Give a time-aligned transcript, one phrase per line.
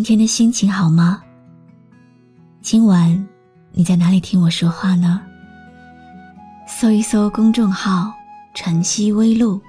[0.00, 1.22] 今天的心情好吗？
[2.62, 3.28] 今晚
[3.70, 5.20] 你在哪里听我说话呢？
[6.66, 8.10] 搜一搜公众号
[8.56, 9.60] “晨曦微露”，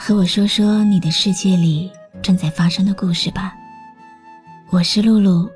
[0.00, 1.92] 和我说说你的世界里
[2.22, 3.52] 正在发生的故事吧。
[4.70, 5.46] 我是露露，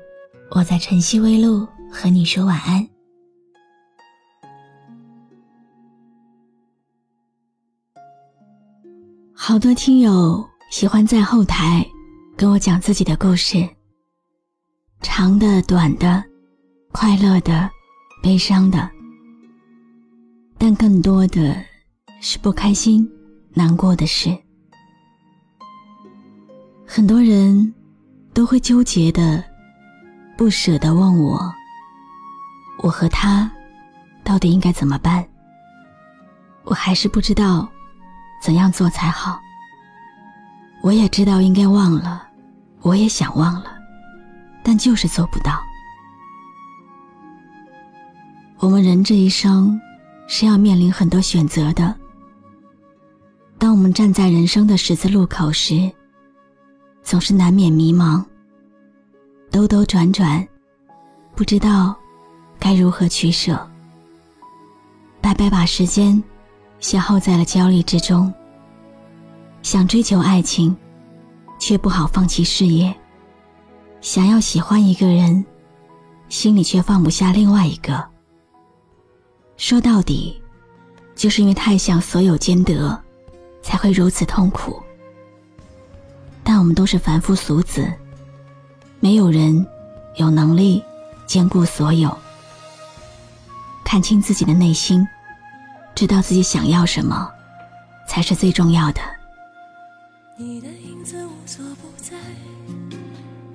[0.51, 2.87] 我在晨曦微露和你说晚安。
[9.33, 11.83] 好多听友喜欢在后台。
[12.35, 13.67] 跟我讲自己的故事，
[15.03, 16.23] 长的、短的，
[16.93, 17.69] 快乐的、
[18.23, 18.89] 悲伤的，
[20.57, 21.55] 但更多的
[22.21, 23.07] 是不开心、
[23.53, 24.35] 难过的事。
[26.87, 27.73] 很多人
[28.33, 29.43] 都会纠结的、
[30.37, 31.39] 不舍得问我：
[32.81, 33.51] 我和他
[34.23, 35.23] 到底应该怎么办？
[36.63, 37.69] 我还是不知道
[38.41, 39.39] 怎样做才好。
[40.81, 42.25] 我也知道应该忘了，
[42.81, 43.73] 我也想忘了，
[44.63, 45.59] 但就是做不到。
[48.59, 49.79] 我们人这一生
[50.27, 51.93] 是要面临很多选择的。
[53.57, 55.91] 当我们站在人生的十字路口时，
[57.01, 58.23] 总是难免迷茫，
[59.51, 60.45] 兜兜转转，
[61.35, 61.95] 不知道
[62.57, 63.69] 该如何取舍，
[65.21, 66.21] 白白把时间
[66.79, 68.33] 消耗在了焦虑之中。
[69.61, 70.75] 想追求爱情，
[71.57, 72.93] 却不好放弃事业；
[74.03, 75.45] 想要喜欢一个人，
[76.27, 78.05] 心里却放不下另外一个。
[79.55, 80.43] 说到底，
[81.15, 83.01] 就是因为太想所有兼得，
[83.61, 84.83] 才会如此痛苦。
[86.43, 87.89] 但我们都是凡夫俗子，
[88.99, 89.65] 没有人
[90.17, 90.83] 有能力
[91.25, 92.15] 兼顾所有。
[93.85, 95.07] 看清自己的内心，
[95.95, 97.31] 知道自己想要什么，
[98.05, 98.99] 才是最重要的。
[100.35, 101.92] 你的影子无所不，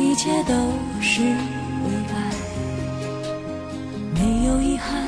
[0.00, 0.54] 一切都
[1.02, 2.32] 是为爱，
[4.14, 5.06] 没有遗憾，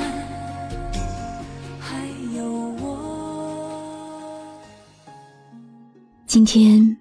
[1.79, 2.05] 还
[2.35, 2.45] 有
[2.79, 4.55] 我。
[6.27, 6.95] 今天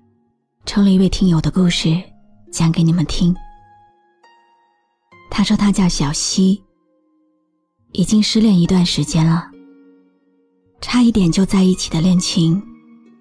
[0.65, 2.03] 抽了一位听友的故事
[2.51, 3.37] 讲给你们听。
[5.31, 6.65] 他说他叫小溪，
[7.93, 9.51] 已经失恋一段时间了，
[10.81, 12.61] 差一点就在一起的恋情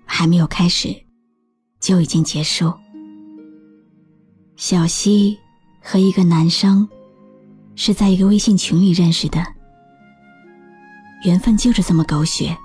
[0.05, 0.95] 还没有开始。
[1.81, 2.71] 就已经结束。
[4.61, 5.35] 小溪
[5.81, 6.87] 和一个男生
[7.73, 9.43] 是在一个微信群里认识的，
[11.25, 12.55] 缘分就是这么狗血。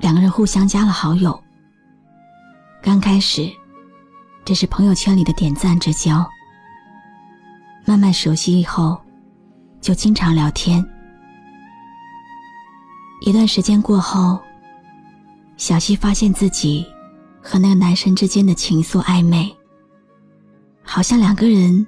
[0.00, 1.38] 两个人互相加了好友，
[2.82, 3.52] 刚开始
[4.46, 6.26] 只是朋友圈里的点赞之交，
[7.84, 8.98] 慢慢熟悉以后，
[9.82, 10.82] 就经常聊天。
[13.26, 14.40] 一段时间过后，
[15.58, 16.86] 小溪发现自己。
[17.40, 19.54] 和那个男生之间的情愫暧昧，
[20.90, 21.86] 好像两个人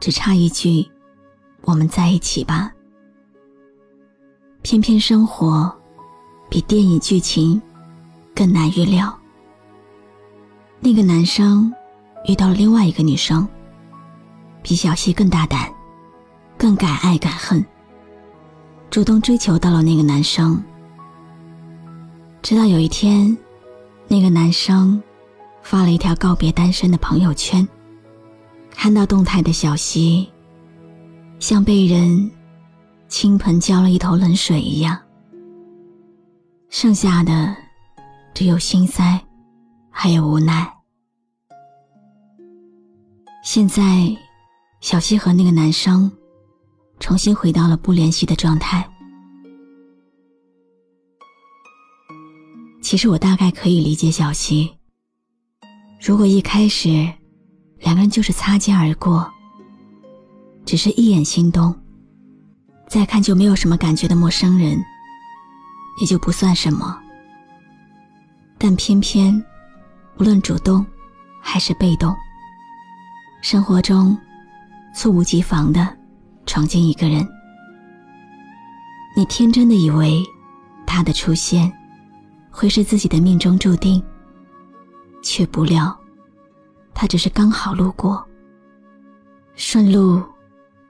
[0.00, 0.90] 只差一句
[1.60, 2.72] “我们在一起吧”。
[4.62, 5.70] 偏偏生活
[6.48, 7.60] 比电影剧情
[8.34, 9.14] 更难预料。
[10.80, 11.70] 那个男生
[12.26, 13.46] 遇到了另外一个女生，
[14.62, 15.70] 比小溪更大胆，
[16.56, 17.62] 更敢爱敢恨，
[18.88, 20.60] 主动追求到了那个男生。
[22.40, 23.36] 直到有一天。
[24.12, 25.00] 那个男生
[25.62, 27.68] 发了一条告别单身的朋友圈，
[28.82, 30.26] 看到动态的小溪，
[31.38, 32.30] 像被人
[33.08, 34.98] 倾盆浇了一头冷水一样，
[36.70, 37.54] 剩下的
[38.32, 39.20] 只有心塞，
[39.90, 40.66] 还有无奈。
[43.44, 44.16] 现在，
[44.80, 46.10] 小溪和那个男生
[47.00, 48.90] 重新回到了不联系的状态。
[52.80, 54.74] 其实我大概可以理解小溪。
[56.00, 57.06] 如果一开始
[57.80, 59.28] 两个人就是擦肩而过，
[60.64, 61.74] 只是一眼心动，
[62.86, 64.78] 再看就没有什么感觉的陌生人，
[66.00, 66.98] 也就不算什么。
[68.58, 69.42] 但偏偏，
[70.18, 70.84] 无论主动
[71.40, 72.14] 还是被动，
[73.42, 74.16] 生活中
[74.94, 75.96] 猝不及防的
[76.44, 77.26] 闯进一个人，
[79.16, 80.22] 你天真的以为
[80.86, 81.72] 他的出现
[82.50, 84.02] 会是自己的命中注定，
[85.22, 85.99] 却不料。
[86.94, 88.24] 他只是刚好路过，
[89.54, 90.22] 顺路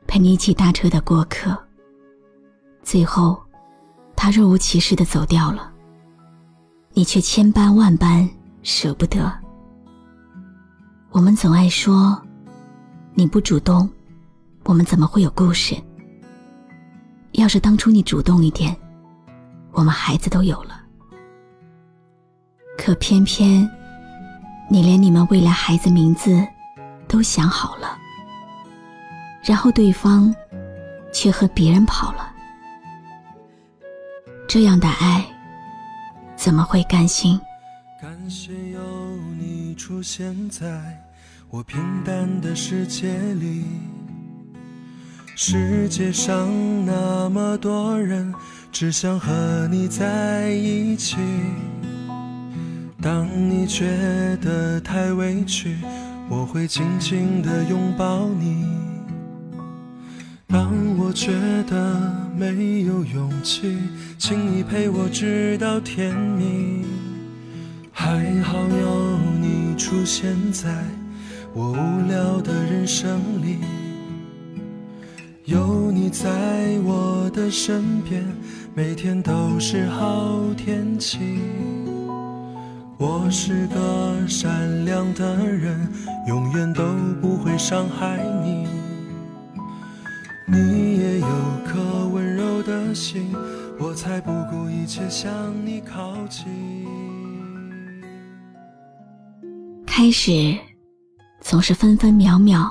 [0.06, 1.56] 陪你一起搭车的过客。
[2.82, 3.41] 最后，
[4.17, 5.73] 他若无其事的走掉了，
[6.93, 8.29] 你却千般万般
[8.62, 9.32] 舍不得。
[11.11, 12.20] 我们总爱说，
[13.14, 13.88] 你不主动，
[14.64, 15.76] 我们怎么会有故事？
[17.32, 18.76] 要是当初你主动一点，
[19.73, 20.82] 我们孩子都有了。
[22.76, 23.70] 可偏偏。
[24.72, 26.46] 你连你们未来孩子名字
[27.08, 27.99] 都想好了，
[29.43, 30.32] 然后对方
[31.12, 32.32] 却和别人跑了，
[34.46, 35.26] 这样的爱
[36.37, 37.40] 怎么会甘心？
[38.00, 38.81] 感谢有
[39.40, 40.96] 你出现在
[41.49, 43.64] 我平淡的世界里，
[45.34, 46.49] 世界上
[46.87, 48.32] 那么多人，
[48.70, 51.16] 只想和你在一起。
[53.02, 53.87] 当你觉
[54.43, 55.75] 得太委屈，
[56.29, 58.62] 我会紧紧地拥抱你；
[60.47, 61.32] 当我觉
[61.67, 63.79] 得没有勇气，
[64.19, 66.85] 请你陪我直到天明。
[67.91, 70.85] 还好有你出现在
[71.55, 73.56] 我无聊的人生里，
[75.47, 76.29] 有你在
[76.85, 78.23] 我的身边，
[78.75, 81.41] 每天都是好天气。
[83.00, 85.91] 我是个善良的人，
[86.26, 86.85] 永远都
[87.19, 88.69] 不会伤害你。
[90.47, 91.26] 你也有
[91.64, 93.35] 颗温柔的心，
[93.79, 95.32] 我才不顾一切向
[95.64, 96.44] 你靠近。
[99.87, 100.55] 开始
[101.41, 102.70] 总是分分秒秒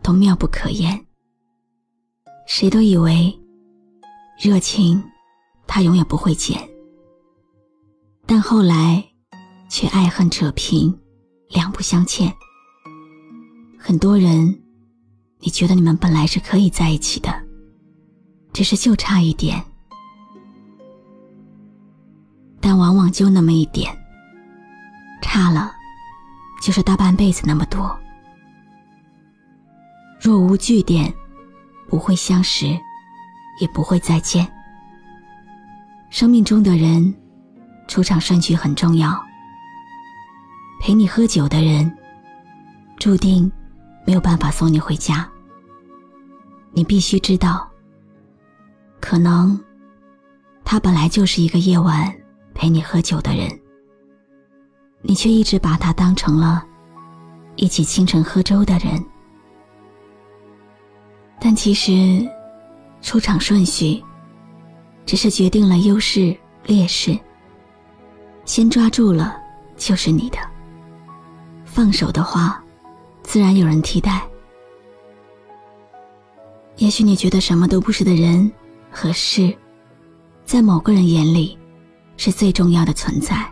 [0.00, 0.96] 都妙不可言，
[2.46, 3.36] 谁都以为
[4.38, 5.02] 热情
[5.66, 6.56] 它永远不会减，
[8.26, 9.02] 但后来。
[9.68, 10.96] 却爱恨扯平，
[11.50, 12.32] 两不相欠。
[13.78, 14.58] 很多人，
[15.40, 17.32] 你觉得你们本来是可以在一起的，
[18.52, 19.62] 只是就差一点，
[22.60, 23.96] 但往往就那么一点，
[25.22, 25.72] 差了，
[26.62, 27.96] 就是大半辈子那么多。
[30.20, 31.12] 若无据点，
[31.88, 32.66] 不会相识，
[33.60, 34.46] 也不会再见。
[36.10, 37.14] 生命中的人，
[37.86, 39.25] 出场顺序很重要。
[40.80, 41.90] 陪你喝酒的人，
[42.98, 43.50] 注定
[44.06, 45.28] 没有办法送你回家。
[46.72, 47.68] 你必须知道，
[49.00, 49.58] 可能
[50.64, 52.14] 他本来就是一个夜晚
[52.54, 53.48] 陪你喝酒的人，
[55.00, 56.64] 你却一直把他当成了
[57.56, 59.04] 一起清晨喝粥的人。
[61.40, 62.26] 但其实，
[63.00, 64.02] 出场顺序
[65.04, 67.18] 只是决定了优势劣势。
[68.44, 69.36] 先抓住了，
[69.76, 70.38] 就是你的。
[71.76, 72.58] 放手的话，
[73.22, 74.26] 自然有人替代。
[76.76, 78.50] 也许你觉得什么都不是的人
[78.90, 79.54] 和事，
[80.46, 81.58] 在某个人眼里，
[82.16, 83.46] 是最重要的存在。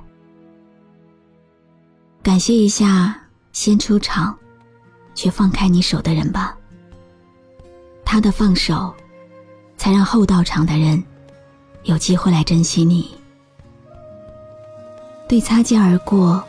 [2.23, 3.15] 感谢一下
[3.53, 4.35] 先出场，
[5.15, 6.57] 却放开你手的人吧。
[8.07, 8.95] 他的放手，
[9.77, 11.05] 才让后到场的人，
[11.83, 13.15] 有机会来珍惜你。
[15.29, 16.43] 对擦肩而过、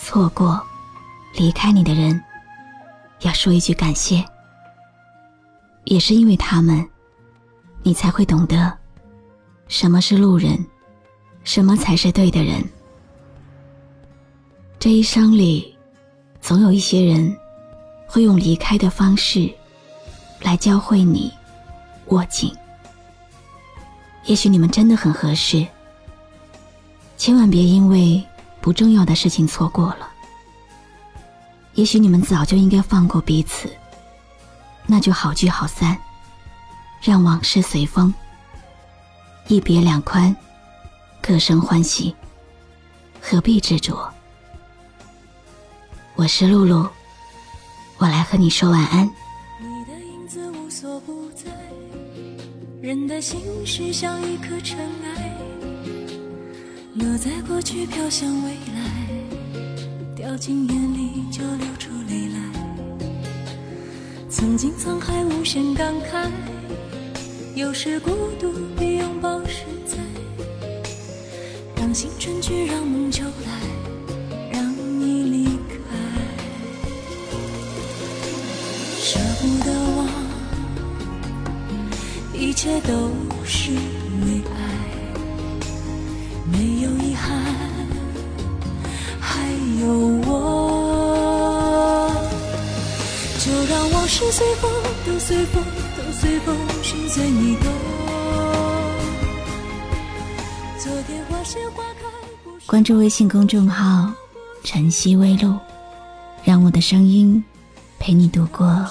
[0.00, 0.60] 错过。
[1.34, 2.20] 离开你的人，
[3.20, 4.24] 要说一句感谢。
[5.84, 6.86] 也是因为他们，
[7.82, 8.76] 你才会懂得
[9.68, 10.58] 什么是路人，
[11.44, 12.62] 什么才是对的人。
[14.78, 15.76] 这一生里，
[16.40, 17.34] 总有一些人，
[18.06, 19.50] 会用离开的方式，
[20.42, 21.32] 来教会你
[22.06, 22.54] 握紧。
[24.24, 25.66] 也许你们真的很合适，
[27.16, 28.22] 千万别因为
[28.60, 30.08] 不重要的事情错过了。
[31.78, 33.70] 也许你们早就应该放过彼此，
[34.84, 35.96] 那就好聚好散，
[37.00, 38.12] 让往事随风。
[39.46, 40.34] 一别两宽，
[41.22, 42.12] 各生欢喜，
[43.20, 44.12] 何必执着？
[46.16, 46.84] 我是露露，
[47.98, 49.08] 我来和你说晚安。
[49.60, 51.44] 你的影子无所不在，
[52.82, 55.32] 人的心事像一颗尘埃，
[56.94, 59.07] 落在过去，飘向未来。
[60.28, 62.38] 掉进眼里就流出泪来，
[64.28, 66.28] 曾经沧海无限感慨，
[67.54, 69.96] 有时孤独比拥抱实在。
[71.76, 72.77] 让青春去柔。
[93.38, 94.68] 就让往事随风，
[95.06, 95.62] 都随风，
[95.96, 97.72] 都随风，心随你动。
[100.76, 102.08] 昨天花谢花开，
[102.66, 104.12] 关注微信公众号
[104.64, 105.56] “晨曦微露”，
[106.42, 107.42] 让我的声音
[108.00, 108.84] 陪你度过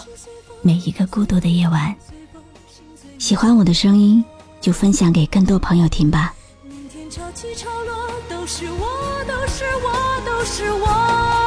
[0.62, 1.94] 每一个孤独的夜晚。
[3.20, 4.24] 喜欢我的声音，
[4.62, 6.34] 就分享给更多朋友听吧。
[6.64, 7.94] 明天潮起潮落，
[8.30, 11.47] 都是我，都是我，都是我。